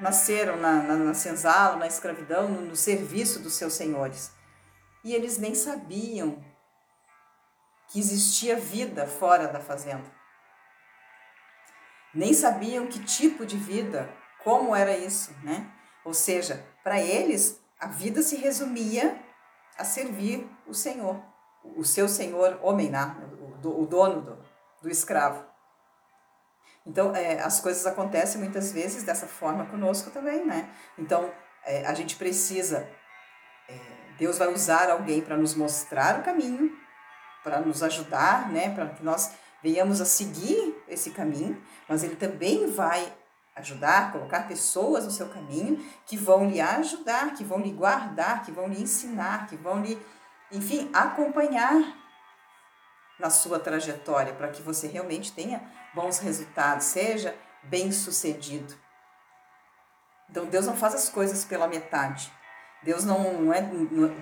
nasceram 0.00 0.56
na, 0.56 0.82
na, 0.82 0.96
na 0.96 1.14
senzala, 1.14 1.76
na 1.76 1.86
escravidão, 1.86 2.48
no, 2.48 2.62
no 2.62 2.76
serviço 2.76 3.38
dos 3.38 3.54
seus 3.54 3.74
senhores. 3.74 4.32
E 5.04 5.14
eles 5.14 5.38
nem 5.38 5.54
sabiam 5.54 6.42
que 7.88 7.98
existia 7.98 8.56
vida 8.56 9.06
fora 9.06 9.48
da 9.48 9.60
fazenda. 9.60 10.04
Nem 12.14 12.32
sabiam 12.32 12.86
que 12.86 13.02
tipo 13.04 13.44
de 13.44 13.56
vida, 13.56 14.08
como 14.42 14.74
era 14.74 14.96
isso, 14.96 15.34
né? 15.42 15.70
Ou 16.04 16.14
seja, 16.14 16.64
para 16.82 17.00
eles, 17.00 17.60
a 17.78 17.86
vida 17.86 18.22
se 18.22 18.36
resumia 18.36 19.18
a 19.76 19.84
servir 19.84 20.48
o 20.66 20.74
Senhor, 20.74 21.22
o 21.76 21.84
seu 21.84 22.08
Senhor 22.08 22.58
homem, 22.62 22.90
né? 22.90 23.14
o, 23.62 23.86
dono 23.86 24.22
do, 24.22 24.38
do 24.82 24.90
escravo. 24.90 25.44
Então, 26.86 27.14
é, 27.14 27.40
as 27.40 27.60
coisas 27.60 27.86
acontecem 27.86 28.40
muitas 28.40 28.72
vezes 28.72 29.02
dessa 29.02 29.26
forma 29.26 29.66
conosco 29.66 30.10
também, 30.10 30.46
né? 30.46 30.70
Então, 30.96 31.30
é, 31.64 31.84
a 31.84 31.92
gente 31.92 32.16
precisa, 32.16 32.88
é, 33.68 33.78
Deus 34.16 34.38
vai 34.38 34.48
usar 34.48 34.88
alguém 34.90 35.20
para 35.20 35.36
nos 35.36 35.54
mostrar 35.54 36.20
o 36.20 36.22
caminho, 36.22 36.74
para 37.42 37.60
nos 37.60 37.82
ajudar, 37.82 38.48
né? 38.50 38.74
Para 38.74 38.86
que 38.86 39.04
nós 39.04 39.32
venhamos 39.62 40.00
a 40.00 40.04
seguir 40.04 40.76
esse 40.88 41.10
caminho, 41.10 41.60
mas 41.88 42.02
Ele 42.02 42.16
também 42.16 42.70
vai 42.70 43.12
ajudar, 43.56 44.12
colocar 44.12 44.46
pessoas 44.46 45.04
no 45.04 45.10
seu 45.10 45.28
caminho 45.28 45.84
que 46.06 46.16
vão 46.16 46.48
lhe 46.48 46.60
ajudar, 46.60 47.34
que 47.34 47.44
vão 47.44 47.60
lhe 47.60 47.72
guardar, 47.72 48.44
que 48.44 48.52
vão 48.52 48.68
lhe 48.68 48.80
ensinar, 48.80 49.46
que 49.48 49.56
vão 49.56 49.82
lhe, 49.82 50.00
enfim, 50.52 50.88
acompanhar 50.92 51.96
na 53.18 53.30
sua 53.30 53.58
trajetória 53.58 54.32
para 54.32 54.48
que 54.48 54.62
você 54.62 54.86
realmente 54.86 55.32
tenha 55.32 55.60
bons 55.94 56.18
resultados, 56.18 56.86
seja 56.86 57.36
bem 57.64 57.90
sucedido. 57.90 58.74
Então 60.30 60.46
Deus 60.46 60.66
não 60.66 60.76
faz 60.76 60.94
as 60.94 61.08
coisas 61.08 61.44
pela 61.44 61.66
metade. 61.66 62.32
Deus 62.82 63.04
não 63.04 63.52
é, 63.52 63.60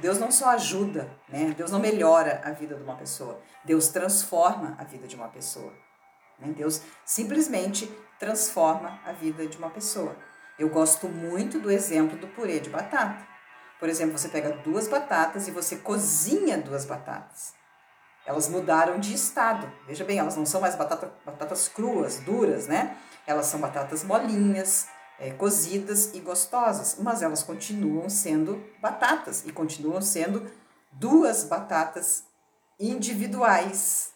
Deus 0.00 0.18
não 0.18 0.30
só 0.30 0.50
ajuda, 0.50 1.10
né? 1.28 1.54
Deus 1.56 1.70
não 1.70 1.78
melhora 1.78 2.40
a 2.44 2.50
vida 2.50 2.74
de 2.74 2.82
uma 2.82 2.96
pessoa. 2.96 3.40
Deus 3.64 3.88
transforma 3.88 4.74
a 4.78 4.84
vida 4.84 5.06
de 5.06 5.14
uma 5.14 5.28
pessoa. 5.28 5.72
Né? 6.38 6.52
Deus 6.56 6.80
simplesmente 7.04 7.90
transforma 8.18 8.98
a 9.04 9.12
vida 9.12 9.46
de 9.46 9.58
uma 9.58 9.70
pessoa. 9.70 10.16
Eu 10.58 10.70
gosto 10.70 11.06
muito 11.06 11.58
do 11.58 11.70
exemplo 11.70 12.18
do 12.18 12.26
purê 12.28 12.58
de 12.58 12.70
batata. 12.70 13.26
Por 13.78 13.90
exemplo, 13.90 14.16
você 14.16 14.28
pega 14.28 14.52
duas 14.64 14.88
batatas 14.88 15.48
e 15.48 15.50
você 15.50 15.76
cozinha 15.76 16.56
duas 16.56 16.86
batatas. 16.86 17.54
Elas 18.24 18.48
mudaram 18.48 18.98
de 18.98 19.14
estado. 19.14 19.70
Veja 19.86 20.02
bem, 20.02 20.18
elas 20.18 20.34
não 20.34 20.46
são 20.46 20.60
mais 20.60 20.74
batata, 20.74 21.12
batatas 21.24 21.68
cruas, 21.68 22.20
duras, 22.20 22.66
né? 22.66 22.96
Elas 23.26 23.46
são 23.46 23.60
batatas 23.60 24.02
molinhas, 24.02 24.88
é, 25.18 25.30
cozidas 25.30 26.14
e 26.14 26.20
gostosas, 26.20 26.96
mas 26.98 27.22
elas 27.22 27.42
continuam 27.42 28.08
sendo 28.08 28.62
batatas 28.80 29.44
e 29.46 29.52
continuam 29.52 30.02
sendo 30.02 30.50
duas 30.92 31.44
batatas 31.44 32.24
individuais. 32.78 34.12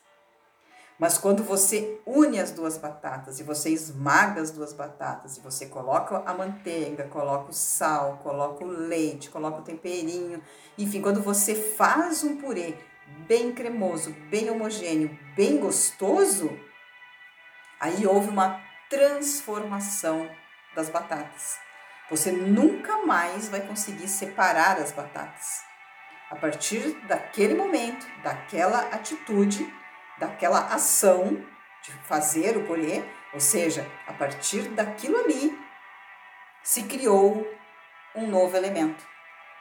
Mas 0.98 1.16
quando 1.16 1.42
você 1.42 1.98
une 2.04 2.38
as 2.38 2.50
duas 2.50 2.76
batatas 2.76 3.40
e 3.40 3.42
você 3.42 3.70
esmaga 3.70 4.42
as 4.42 4.50
duas 4.50 4.74
batatas 4.74 5.38
e 5.38 5.40
você 5.40 5.64
coloca 5.64 6.22
a 6.26 6.34
manteiga, 6.34 7.04
coloca 7.04 7.50
o 7.50 7.54
sal, 7.54 8.18
coloca 8.22 8.62
o 8.62 8.68
leite, 8.68 9.30
coloca 9.30 9.60
o 9.60 9.64
temperinho, 9.64 10.42
enfim, 10.76 11.00
quando 11.00 11.22
você 11.22 11.54
faz 11.54 12.22
um 12.22 12.36
purê 12.36 12.74
bem 13.26 13.50
cremoso, 13.50 14.14
bem 14.28 14.50
homogêneo, 14.50 15.18
bem 15.34 15.58
gostoso, 15.58 16.50
aí 17.80 18.06
houve 18.06 18.28
uma 18.28 18.60
transformação 18.90 20.28
das 20.74 20.88
batatas. 20.88 21.58
Você 22.10 22.32
nunca 22.32 22.98
mais 22.98 23.48
vai 23.48 23.60
conseguir 23.60 24.08
separar 24.08 24.78
as 24.78 24.92
batatas. 24.92 25.62
A 26.30 26.36
partir 26.36 26.92
daquele 27.06 27.54
momento, 27.54 28.06
daquela 28.22 28.80
atitude, 28.92 29.72
daquela 30.18 30.66
ação 30.66 31.44
de 31.82 31.92
fazer 32.04 32.56
o 32.56 32.66
purê, 32.66 33.02
ou 33.32 33.40
seja, 33.40 33.86
a 34.06 34.12
partir 34.12 34.62
daquilo 34.70 35.18
ali, 35.18 35.56
se 36.62 36.82
criou 36.84 37.46
um 38.14 38.26
novo 38.26 38.56
elemento. 38.56 39.04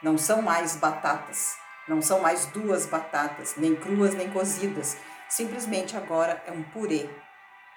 Não 0.02 0.18
são 0.18 0.42
mais 0.42 0.76
batatas, 0.76 1.56
não 1.86 2.02
são 2.02 2.20
mais 2.20 2.46
duas 2.46 2.86
batatas, 2.86 3.56
nem 3.56 3.74
cruas 3.74 4.14
nem 4.14 4.30
cozidas. 4.30 4.96
Simplesmente 5.28 5.96
agora 5.96 6.42
é 6.46 6.52
um 6.52 6.62
purê. 6.62 7.08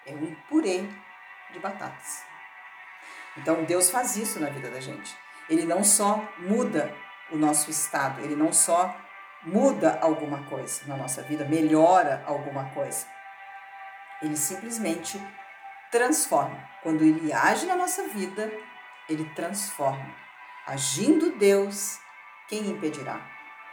É 0.05 0.13
um 0.13 0.35
purê 0.49 0.83
de 1.51 1.59
batatas. 1.59 2.32
Então 3.37 3.63
Deus 3.63 3.89
faz 3.89 4.15
isso 4.15 4.39
na 4.39 4.49
vida 4.49 4.69
da 4.69 4.79
gente. 4.79 5.15
Ele 5.49 5.65
não 5.65 5.83
só 5.83 6.27
muda 6.39 6.93
o 7.31 7.37
nosso 7.37 7.69
estado, 7.69 8.21
ele 8.21 8.35
não 8.35 8.53
só 8.53 8.95
muda 9.43 9.99
alguma 10.01 10.43
coisa 10.45 10.81
na 10.87 10.95
nossa 10.95 11.21
vida, 11.21 11.43
melhora 11.45 12.23
alguma 12.25 12.69
coisa. 12.69 13.05
Ele 14.21 14.37
simplesmente 14.37 15.21
transforma. 15.91 16.57
Quando 16.81 17.03
ele 17.03 17.31
age 17.33 17.65
na 17.65 17.75
nossa 17.75 18.07
vida, 18.07 18.51
ele 19.09 19.25
transforma. 19.35 20.15
Agindo 20.65 21.37
Deus, 21.37 21.99
quem 22.47 22.67
impedirá? 22.67 23.19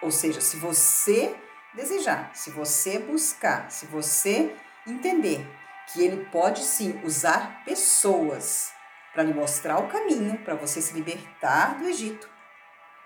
Ou 0.02 0.10
seja, 0.10 0.40
se 0.40 0.56
você 0.56 1.36
desejar, 1.74 2.30
se 2.34 2.50
você 2.50 2.98
buscar, 2.98 3.70
se 3.70 3.86
você 3.86 4.56
entender 4.86 5.46
que 5.92 6.02
ele 6.02 6.24
pode 6.26 6.62
sim 6.62 7.00
usar 7.04 7.62
pessoas 7.64 8.72
para 9.12 9.22
lhe 9.22 9.34
mostrar 9.34 9.78
o 9.78 9.88
caminho 9.88 10.38
para 10.38 10.54
você 10.54 10.80
se 10.80 10.94
libertar 10.94 11.78
do 11.78 11.88
Egito. 11.88 12.28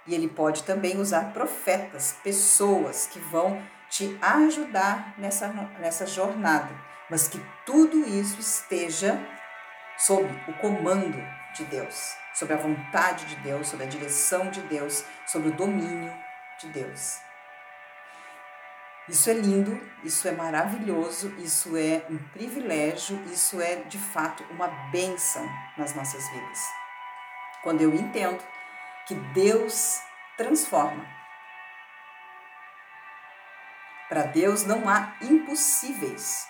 E 0.07 0.15
ele 0.15 0.29
pode 0.29 0.65
também 0.65 0.99
usar 0.99 1.33
profetas, 1.33 2.19
pessoas 2.23 3.07
que 3.07 3.19
vão 3.19 3.63
te 3.89 4.19
ajudar 4.21 5.15
nessa, 5.19 5.49
nessa 5.79 6.07
jornada, 6.07 6.75
mas 7.09 7.29
que 7.29 7.41
tudo 7.65 8.07
isso 8.07 8.41
esteja 8.41 9.19
sob 9.97 10.29
o 10.49 10.53
comando 10.55 11.23
de 11.55 11.65
Deus, 11.65 12.15
sob 12.35 12.53
a 12.53 12.57
vontade 12.57 13.25
de 13.27 13.37
Deus, 13.37 13.69
sob 13.69 13.83
a 13.83 13.87
direção 13.87 14.51
de 14.51 14.61
Deus, 14.63 15.05
sob 15.27 15.49
o 15.49 15.53
domínio 15.53 16.13
de 16.59 16.69
Deus. 16.69 17.19
Isso 19.07 19.29
é 19.29 19.35
lindo, 19.35 19.79
isso 20.03 20.27
é 20.27 20.33
maravilhoso, 20.33 21.29
isso 21.39 21.77
é 21.77 22.07
um 22.09 22.17
privilégio, 22.33 23.23
isso 23.27 23.61
é 23.61 23.77
de 23.77 23.99
fato 23.99 24.43
uma 24.51 24.69
bênção 24.91 25.47
nas 25.77 25.95
nossas 25.95 26.27
vidas. 26.31 26.59
Quando 27.63 27.83
eu 27.83 27.95
entendo 27.95 28.43
que 29.07 29.15
Deus 29.15 30.01
transforma. 30.37 31.05
Para 34.09 34.23
Deus 34.23 34.65
não 34.65 34.89
há 34.89 35.15
impossíveis. 35.21 36.49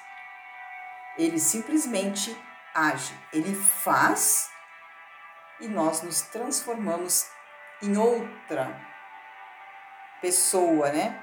Ele 1.19 1.39
simplesmente 1.39 2.37
age, 2.75 3.15
ele 3.33 3.55
faz 3.55 4.51
e 5.61 5.69
nós 5.69 6.03
nos 6.03 6.23
transformamos 6.23 7.29
em 7.83 7.97
outra 7.97 8.81
pessoa, 10.21 10.91
né? 10.91 11.21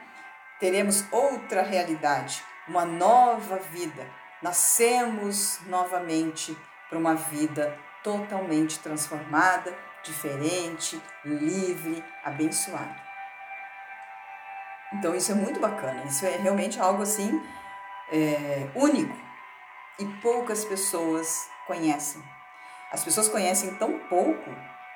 Teremos 0.61 1.03
outra 1.11 1.63
realidade, 1.63 2.43
uma 2.67 2.85
nova 2.85 3.57
vida. 3.57 4.07
Nascemos 4.43 5.59
novamente 5.65 6.55
para 6.87 6.99
uma 6.99 7.15
vida 7.15 7.75
totalmente 8.03 8.77
transformada, 8.77 9.75
diferente, 10.03 11.01
livre, 11.25 12.03
abençoada. 12.23 12.95
Então 14.93 15.15
isso 15.15 15.31
é 15.31 15.35
muito 15.35 15.59
bacana, 15.59 16.03
isso 16.03 16.23
é 16.27 16.37
realmente 16.37 16.79
algo 16.79 17.01
assim 17.01 17.41
é, 18.11 18.69
único 18.75 19.17
e 19.97 20.05
poucas 20.21 20.63
pessoas 20.63 21.49
conhecem. 21.65 22.21
As 22.91 23.03
pessoas 23.03 23.27
conhecem 23.27 23.73
tão 23.75 23.97
pouco 23.97 24.51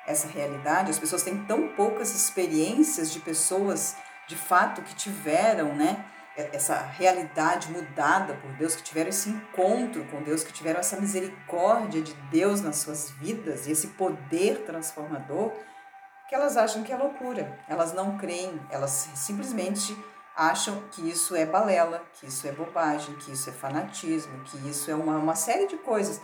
essa 0.06 0.28
realidade, 0.28 0.92
as 0.92 0.98
pessoas 0.98 1.24
têm 1.24 1.44
tão 1.44 1.68
poucas 1.68 2.14
experiências 2.14 3.10
de 3.10 3.18
pessoas 3.18 3.96
de 4.26 4.36
fato 4.36 4.82
que 4.82 4.94
tiveram, 4.94 5.74
né, 5.74 6.04
essa 6.52 6.76
realidade 6.76 7.70
mudada 7.70 8.34
por 8.34 8.52
Deus, 8.52 8.76
que 8.76 8.82
tiveram 8.82 9.08
esse 9.08 9.30
encontro 9.30 10.04
com 10.06 10.22
Deus, 10.22 10.44
que 10.44 10.52
tiveram 10.52 10.80
essa 10.80 11.00
misericórdia 11.00 12.02
de 12.02 12.12
Deus 12.30 12.60
nas 12.60 12.76
suas 12.76 13.10
vidas 13.10 13.66
e 13.66 13.72
esse 13.72 13.88
poder 13.88 14.64
transformador, 14.64 15.52
que 16.28 16.34
elas 16.34 16.56
acham 16.56 16.82
que 16.82 16.92
é 16.92 16.96
loucura. 16.96 17.58
Elas 17.68 17.92
não 17.94 18.18
creem, 18.18 18.60
elas 18.70 19.08
simplesmente 19.14 19.96
acham 20.36 20.82
que 20.90 21.08
isso 21.08 21.34
é 21.34 21.46
balela, 21.46 22.04
que 22.12 22.26
isso 22.26 22.46
é 22.46 22.52
bobagem, 22.52 23.14
que 23.16 23.32
isso 23.32 23.48
é 23.48 23.52
fanatismo, 23.52 24.44
que 24.44 24.68
isso 24.68 24.90
é 24.90 24.94
uma, 24.94 25.16
uma 25.16 25.34
série 25.34 25.66
de 25.66 25.78
coisas. 25.78 26.20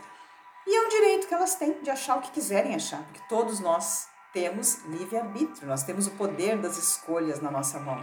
E 0.67 0.77
é 0.77 0.87
um 0.87 0.89
direito 0.89 1.27
que 1.27 1.35
elas 1.35 1.55
têm 1.55 1.83
de 1.83 1.91
achar 1.91 2.19
o 2.19 2.21
que 2.21 2.31
quiserem 2.31 2.75
achar, 2.75 3.03
porque 3.05 3.23
todos 3.29 3.59
nós 3.59 4.09
temos 4.33 4.85
livre-arbítrio, 4.85 5.69
nós 5.69 5.83
temos 5.83 6.07
o 6.07 6.13
poder 6.13 6.59
das 6.59 6.77
escolhas 6.77 7.41
na 7.41 7.51
nossa 7.51 7.79
mão. 7.79 8.03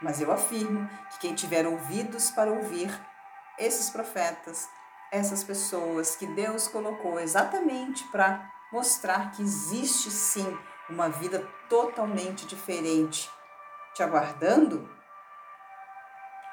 Mas 0.00 0.20
eu 0.20 0.30
afirmo 0.32 0.88
que 1.10 1.18
quem 1.18 1.34
tiver 1.34 1.66
ouvidos 1.66 2.30
para 2.30 2.50
ouvir 2.50 2.90
esses 3.58 3.90
profetas, 3.90 4.68
essas 5.10 5.42
pessoas 5.42 6.14
que 6.16 6.26
Deus 6.26 6.68
colocou 6.68 7.18
exatamente 7.18 8.04
para 8.08 8.50
mostrar 8.72 9.32
que 9.32 9.42
existe 9.42 10.10
sim 10.10 10.56
uma 10.88 11.08
vida 11.08 11.46
totalmente 11.68 12.46
diferente 12.46 13.30
te 13.94 14.02
aguardando, 14.02 14.88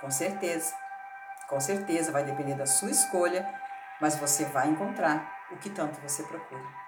com 0.01 0.09
certeza, 0.09 0.73
com 1.47 1.59
certeza 1.59 2.11
vai 2.11 2.23
depender 2.23 2.55
da 2.55 2.65
sua 2.65 2.89
escolha 2.89 3.45
mas 3.99 4.15
você 4.17 4.45
vai 4.45 4.67
encontrar 4.69 5.47
o 5.51 5.57
que 5.57 5.69
tanto 5.69 5.99
você 6.01 6.23
procura. 6.23 6.84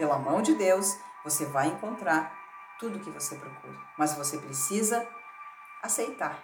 Pela 0.00 0.18
mão 0.18 0.40
de 0.40 0.54
Deus, 0.54 0.96
você 1.22 1.44
vai 1.44 1.68
encontrar 1.68 2.34
tudo 2.78 2.96
o 2.96 3.00
que 3.00 3.10
você 3.10 3.36
procura, 3.36 3.78
mas 3.98 4.14
você 4.14 4.38
precisa 4.38 5.06
aceitar, 5.82 6.42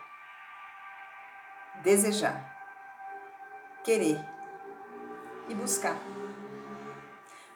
desejar, 1.83 2.55
querer 3.83 4.23
e 5.49 5.55
buscar. 5.55 5.97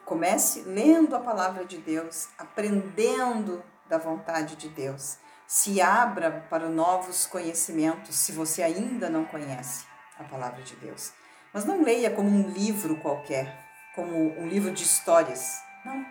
Comece 0.03 0.63
lendo 0.63 1.15
a 1.15 1.19
palavra 1.19 1.65
de 1.65 1.77
Deus, 1.77 2.29
aprendendo 2.35 3.63
da 3.87 3.99
vontade 3.99 4.55
de 4.55 4.69
Deus. 4.69 5.19
Se 5.45 5.79
abra 5.79 6.47
para 6.49 6.67
novos 6.67 7.27
conhecimentos, 7.27 8.15
se 8.15 8.31
você 8.31 8.63
ainda 8.63 9.07
não 9.07 9.23
conhece 9.23 9.85
a 10.17 10.23
palavra 10.23 10.63
de 10.63 10.75
Deus. 10.77 11.13
Mas 11.53 11.63
não 11.63 11.83
leia 11.83 12.09
como 12.09 12.27
um 12.27 12.49
livro 12.49 12.95
qualquer, 13.01 13.55
como 13.93 14.15
um 14.39 14.47
livro 14.47 14.71
de 14.71 14.81
histórias. 14.81 15.69
Não. 15.85 16.05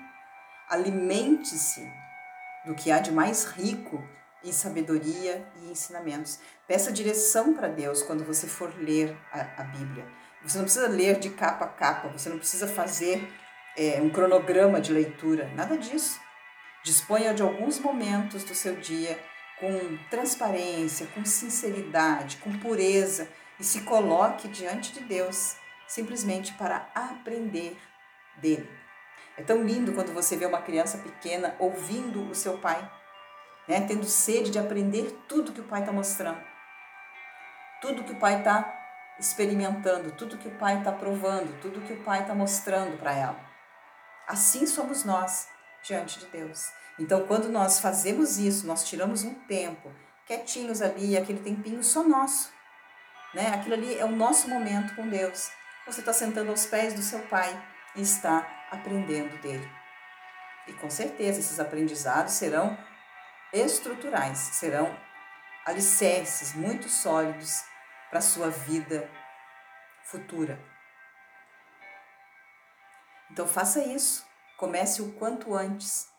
Alimente-se 0.68 1.90
do 2.64 2.74
que 2.74 2.90
há 2.90 2.98
de 2.98 3.10
mais 3.10 3.44
rico 3.44 4.02
em 4.44 4.52
sabedoria 4.52 5.46
e 5.56 5.70
ensinamentos. 5.70 6.38
Peça 6.66 6.92
direção 6.92 7.54
para 7.54 7.68
Deus 7.68 8.02
quando 8.02 8.24
você 8.24 8.46
for 8.46 8.72
ler 8.76 9.16
a, 9.32 9.62
a, 9.62 9.64
Bíblia. 9.64 10.06
Você 10.42 10.56
não 10.56 10.64
precisa 10.64 10.88
ler 10.88 11.18
de 11.18 11.30
capa 11.30 11.66
a 11.66 11.68
capa, 11.68 12.08
você 12.08 12.28
não 12.28 12.38
precisa 12.38 12.66
fazer 12.66 13.28
é, 13.76 14.00
um 14.00 14.10
cronograma 14.10 14.80
de 14.80 14.92
leitura, 14.92 15.50
nada 15.54 15.76
disso. 15.76 16.18
Disponha 16.82 17.34
de 17.34 17.42
alguns 17.42 17.78
momentos 17.78 18.42
do 18.44 18.54
seu 18.54 18.76
dia 18.76 19.18
com 19.58 19.98
transparência, 20.08 21.06
com 21.08 21.24
sinceridade, 21.24 22.38
com 22.38 22.58
pureza 22.58 23.28
e 23.58 23.64
se 23.64 23.82
coloque 23.82 24.48
diante 24.48 24.92
de 24.92 25.00
Deus 25.00 25.56
simplesmente 25.86 26.54
para 26.54 26.88
aprender 26.94 27.76
dele. 28.36 28.79
É 29.40 29.42
tão 29.42 29.62
lindo 29.62 29.94
quando 29.94 30.12
você 30.12 30.36
vê 30.36 30.44
uma 30.44 30.60
criança 30.60 30.98
pequena 30.98 31.56
ouvindo 31.58 32.28
o 32.28 32.34
seu 32.34 32.58
pai, 32.58 32.78
né, 33.66 33.80
tendo 33.80 34.04
sede 34.04 34.50
de 34.50 34.58
aprender 34.58 35.18
tudo 35.26 35.50
que 35.50 35.62
o 35.62 35.64
pai 35.64 35.80
está 35.80 35.90
mostrando, 35.90 36.42
tudo 37.80 38.04
que 38.04 38.12
o 38.12 38.18
pai 38.18 38.40
está 38.40 38.70
experimentando, 39.18 40.12
tudo 40.12 40.36
que 40.36 40.48
o 40.48 40.58
pai 40.58 40.76
está 40.76 40.92
provando, 40.92 41.58
tudo 41.62 41.80
que 41.80 41.94
o 41.94 42.02
pai 42.02 42.20
está 42.20 42.34
mostrando 42.34 42.98
para 42.98 43.14
ela. 43.14 43.40
Assim 44.28 44.66
somos 44.66 45.04
nós 45.04 45.48
diante 45.82 46.18
de 46.18 46.26
Deus. 46.26 46.70
Então, 46.98 47.26
quando 47.26 47.48
nós 47.48 47.80
fazemos 47.80 48.36
isso, 48.36 48.66
nós 48.66 48.84
tiramos 48.84 49.24
um 49.24 49.32
tempo 49.46 49.90
quietinhos 50.26 50.82
ali, 50.82 51.16
aquele 51.16 51.40
tempinho 51.40 51.82
só 51.82 52.02
nosso, 52.02 52.52
né? 53.32 53.54
Aquilo 53.54 53.74
ali 53.74 53.98
é 53.98 54.04
o 54.04 54.14
nosso 54.14 54.50
momento 54.50 54.94
com 54.94 55.08
Deus. 55.08 55.50
Você 55.86 56.00
está 56.00 56.12
sentando 56.12 56.50
aos 56.50 56.66
pés 56.66 56.92
do 56.92 57.00
seu 57.00 57.20
Pai 57.20 57.58
e 57.96 58.02
está 58.02 58.59
aprendendo 58.70 59.36
dele. 59.38 59.68
E 60.66 60.72
com 60.74 60.88
certeza 60.88 61.40
esses 61.40 61.58
aprendizados 61.58 62.34
serão 62.34 62.78
estruturais, 63.52 64.38
serão 64.38 64.96
alicerces 65.66 66.54
muito 66.54 66.88
sólidos 66.88 67.64
para 68.08 68.18
a 68.18 68.22
sua 68.22 68.50
vida 68.50 69.08
futura. 70.04 70.58
Então 73.30 73.46
faça 73.46 73.80
isso, 73.84 74.26
comece 74.56 75.02
o 75.02 75.12
quanto 75.12 75.54
antes 75.54 76.10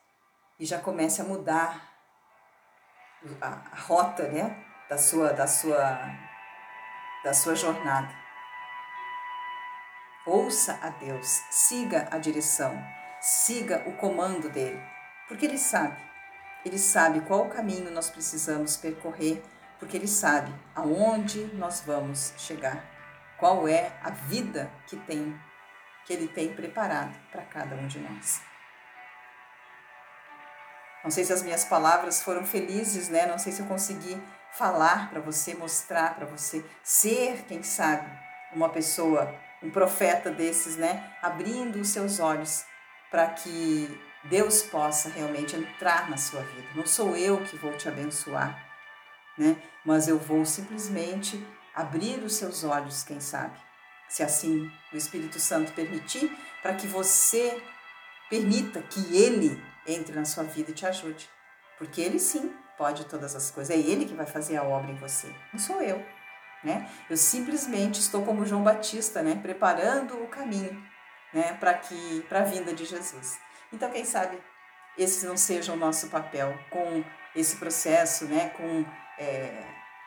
e 0.60 0.66
já 0.66 0.80
comece 0.80 1.22
a 1.22 1.26
mudar 1.26 1.92
a, 3.42 3.80
rota, 3.82 4.28
né, 4.30 4.66
da 4.90 4.98
sua 4.98 5.34
da 5.34 5.48
sua 5.48 6.00
da 7.24 7.34
sua 7.34 7.56
jornada. 7.56 8.14
Ouça 10.26 10.80
a 10.82 10.90
Deus, 10.90 11.42
siga 11.50 12.08
a 12.12 12.18
direção, 12.18 12.80
siga 13.20 13.84
o 13.88 13.94
comando 13.94 14.50
dele, 14.50 14.82
porque 15.28 15.46
ele 15.46 15.58
sabe. 15.58 15.98
Ele 16.64 16.78
sabe 16.78 17.22
qual 17.22 17.50
caminho 17.50 17.90
nós 17.90 18.10
precisamos 18.10 18.78
percorrer, 18.78 19.42
porque 19.80 19.98
ele 19.98 20.08
sabe 20.08 20.54
aonde 20.76 21.46
nós 21.56 21.82
vamos 21.82 22.34
chegar. 22.38 22.86
Qual 23.40 23.68
é 23.68 23.92
a 24.04 24.12
vida 24.12 24.72
que 24.86 24.96
tem 24.96 25.36
que 26.06 26.14
ele 26.14 26.28
tem 26.28 26.54
preparado 26.54 27.16
para 27.32 27.44
cada 27.44 27.76
um 27.76 27.88
de 27.88 28.00
nós. 28.00 28.42
Não 31.04 31.10
sei 31.10 31.24
se 31.24 31.34
as 31.34 31.42
minhas 31.42 31.66
palavras 31.66 32.22
foram 32.22 32.46
felizes, 32.46 33.10
né? 33.10 33.26
Não 33.26 33.40
sei 33.40 33.52
se 33.52 33.62
eu 33.62 33.66
consegui 33.66 34.22
falar 34.52 35.10
para 35.10 35.20
você, 35.20 35.56
mostrar 35.56 36.16
para 36.16 36.26
você, 36.26 36.64
ser, 36.84 37.46
quem 37.48 37.64
sabe, 37.64 38.08
uma 38.54 38.70
pessoa, 38.70 39.34
um 39.62 39.70
profeta 39.70 40.30
desses, 40.32 40.78
né? 40.78 41.16
Abrindo 41.22 41.80
os 41.80 41.90
seus 41.90 42.20
olhos 42.20 42.66
para 43.10 43.28
que 43.30 43.90
Deus 44.24 44.64
possa 44.64 45.10
realmente 45.10 45.56
entrar 45.56 46.10
na 46.10 46.18
sua 46.18 46.42
vida. 46.42 46.68
Não 46.76 46.86
sou 46.86 47.16
eu 47.16 47.42
que 47.44 47.58
vou 47.58 47.76
te 47.78 47.88
abençoar, 47.88 48.58
né? 49.38 49.62
Mas 49.86 50.08
eu 50.08 50.18
vou 50.18 50.46
simplesmente 50.46 51.46
abrir 51.74 52.24
os 52.24 52.36
seus 52.36 52.64
olhos, 52.64 53.04
quem 53.04 53.20
sabe, 53.20 53.58
se 54.08 54.24
assim 54.24 54.72
o 54.92 54.98
Espírito 54.98 55.40
Santo 55.40 55.74
permitir, 55.74 56.32
para 56.62 56.76
que 56.76 56.88
você 56.88 57.62
permita 58.30 58.82
que 58.82 59.16
ele 59.16 59.62
entre 59.88 60.16
na 60.16 60.26
sua 60.26 60.44
vida 60.44 60.72
e 60.72 60.74
te 60.74 60.86
ajude. 60.86 61.30
Porque 61.78 62.00
ele 62.02 62.20
sim 62.20 62.54
pode 62.78 63.06
todas 63.06 63.36
as 63.36 63.52
coisas. 63.52 63.76
É 63.76 63.80
Ele 63.80 64.06
que 64.06 64.16
vai 64.16 64.26
fazer 64.26 64.58
a 64.58 64.64
obra 64.64 64.92
em 64.92 64.96
você, 64.96 65.32
não 65.54 65.60
sou 65.60 65.82
eu. 65.82 66.04
Né? 66.64 66.88
Eu 67.10 67.18
simplesmente 67.18 68.00
estou 68.00 68.24
como 68.24 68.46
João 68.46 68.64
Batista, 68.64 69.22
né? 69.24 69.36
preparando 69.42 70.22
o 70.22 70.28
caminho 70.28 70.82
né? 71.34 71.54
para 71.60 71.74
que 71.74 72.22
para 72.30 72.42
a 72.42 72.44
vinda 72.44 72.74
de 72.74 72.86
Jesus. 72.86 73.40
Então, 73.74 73.90
quem 73.90 74.06
sabe 74.06 74.38
esse 74.98 75.26
não 75.26 75.38
seja 75.38 75.74
o 75.74 75.78
nosso 75.78 76.10
papel 76.10 76.58
com 76.70 77.04
esse 77.36 77.56
processo, 77.56 78.26
né? 78.26 78.50
com 78.50 78.86
é, 79.18 79.64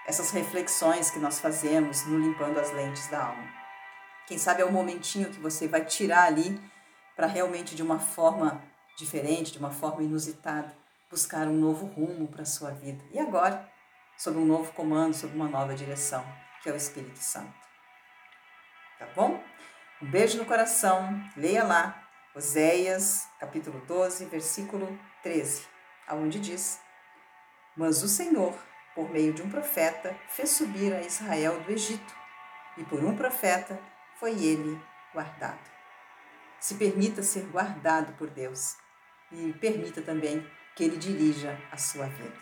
essas 0.06 0.30
reflexões 0.30 1.10
que 1.10 1.18
nós 1.18 1.40
fazemos 1.40 2.06
no 2.06 2.18
limpando 2.18 2.60
as 2.60 2.70
lentes 2.72 3.08
da 3.08 3.24
alma. 3.24 3.48
Quem 4.26 4.38
sabe 4.38 4.62
é 4.62 4.64
o 4.64 4.72
momentinho 4.72 5.30
que 5.30 5.40
você 5.40 5.66
vai 5.66 5.84
tirar 5.84 6.24
ali 6.24 6.60
para 7.16 7.26
realmente 7.26 7.74
de 7.74 7.82
uma 7.82 7.98
forma 7.98 8.62
diferente, 8.96 9.52
de 9.52 9.58
uma 9.58 9.70
forma 9.70 10.02
inusitada, 10.02 10.74
buscar 11.10 11.46
um 11.46 11.54
novo 11.54 11.86
rumo 11.86 12.28
para 12.28 12.42
a 12.42 12.46
sua 12.46 12.70
vida. 12.70 13.04
E 13.12 13.18
agora, 13.18 13.68
sob 14.16 14.38
um 14.38 14.44
novo 14.44 14.72
comando, 14.72 15.14
sob 15.14 15.34
uma 15.34 15.48
nova 15.48 15.74
direção, 15.74 16.24
que 16.64 16.70
é 16.70 16.72
o 16.72 16.76
Espírito 16.76 17.18
Santo. 17.18 17.52
Tá 18.98 19.06
bom? 19.14 19.44
Um 20.00 20.10
beijo 20.10 20.38
no 20.38 20.46
coração, 20.46 21.22
leia 21.36 21.62
lá, 21.62 22.08
Oséias, 22.34 23.28
capítulo 23.38 23.84
12, 23.86 24.24
versículo 24.24 24.98
13, 25.22 25.66
aonde 26.08 26.40
diz: 26.40 26.80
Mas 27.76 28.02
o 28.02 28.08
Senhor, 28.08 28.58
por 28.94 29.10
meio 29.10 29.34
de 29.34 29.42
um 29.42 29.50
profeta, 29.50 30.16
fez 30.30 30.50
subir 30.52 30.94
a 30.94 31.02
Israel 31.02 31.60
do 31.60 31.70
Egito, 31.70 32.14
e 32.78 32.84
por 32.84 33.04
um 33.04 33.14
profeta 33.14 33.78
foi 34.18 34.32
ele 34.32 34.82
guardado. 35.12 35.70
Se 36.58 36.76
permita 36.76 37.22
ser 37.22 37.44
guardado 37.50 38.14
por 38.14 38.30
Deus 38.30 38.74
e 39.30 39.52
permita 39.52 40.00
também 40.00 40.50
que 40.74 40.82
Ele 40.82 40.96
dirija 40.96 41.60
a 41.70 41.76
sua 41.76 42.06
vida. 42.06 42.38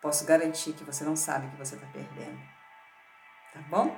Posso 0.00 0.24
garantir 0.24 0.72
que 0.72 0.84
você 0.84 1.04
não 1.04 1.14
sabe 1.14 1.46
o 1.46 1.50
que 1.50 1.58
você 1.58 1.74
está 1.74 1.86
perdendo. 1.88 2.53
Tá 3.54 3.60
bom? 3.70 3.96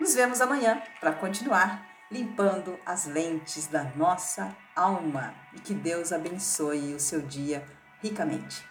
Nos 0.00 0.14
vemos 0.14 0.40
amanhã 0.40 0.82
para 0.98 1.12
continuar 1.12 1.86
limpando 2.10 2.80
as 2.86 3.04
lentes 3.04 3.66
da 3.66 3.84
nossa 3.94 4.56
alma 4.74 5.34
e 5.52 5.60
que 5.60 5.74
Deus 5.74 6.10
abençoe 6.10 6.94
o 6.94 6.98
seu 6.98 7.20
dia 7.20 7.62
ricamente. 8.00 8.64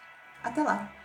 Até 0.44 0.64
lá! 0.64 0.99